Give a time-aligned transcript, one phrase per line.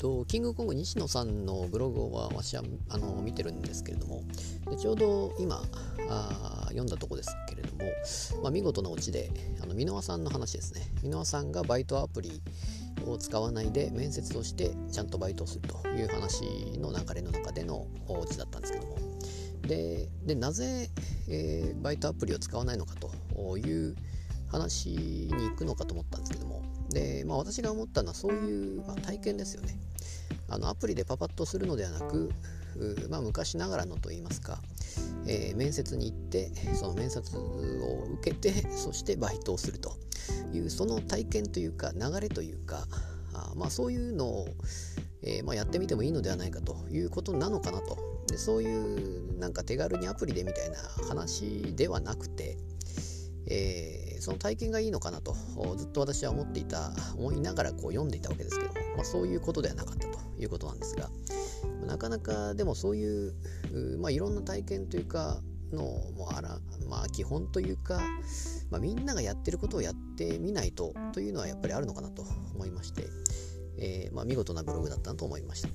[0.00, 4.22] とキングコング西野さんのブログは私はあの見てるんですけれども
[4.70, 5.62] でちょうど今
[6.08, 7.84] あ読んだとこですけれども、
[8.42, 9.30] まあ、見事なオチで
[9.62, 10.80] あの箕輪さんの話ですね。
[11.02, 12.40] 箕輪さんがバイトアプリ
[13.06, 16.42] を使わないで面接をしてちゃんとバイトをするという話
[16.78, 18.96] の流れの中でのオチだったんですけども。
[19.62, 20.88] ででなぜ、
[21.28, 23.94] えー、バイトアプリを使わないのかという
[24.48, 26.62] 話に行くのかと思ったんですけども。
[26.88, 29.78] で、まあ、私が思ったのはそういう、まあ、体験ですよね。
[30.50, 32.30] あのアプリでパパッとするのではなく
[33.08, 34.58] まあ、昔ながらのといいますか、
[35.26, 39.96] えー、面接に行ってその面接を受けてそしてバイトをすると
[40.52, 42.86] いうその体験というか流れというか
[43.34, 44.48] あまあそういうのを、
[45.22, 47.98] えー、まあ、やってみてもいいのではないかということなのかなと。
[48.28, 50.76] でそういうなんか手軽にアプリでみたいな
[51.08, 52.56] 話ではなくて、
[53.50, 55.34] えー、その体験がいいのかなと
[55.76, 61.10] ずっと私は思っていた思いながらこう読んでいたわけですけども、まあ、そういうことではなかったということなんですが
[61.86, 63.34] なかなかでもそういう、
[63.98, 65.40] まあ、いろんな体験というか
[65.72, 65.82] の
[66.16, 68.00] もあら、まあ、基本というか、
[68.70, 73.04] まあ、みんながやってることをやってみないとというのはやっぱりあるのかなと思いまして、
[73.78, 75.68] えー、まあ、見事なブログだったなと思いました。